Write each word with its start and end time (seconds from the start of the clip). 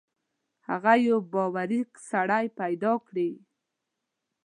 هغه 0.67 0.93
یو 1.07 1.17
باوري 1.31 1.81
سړی 2.09 2.45
پیدا 2.59 2.93
کړي. 3.07 3.31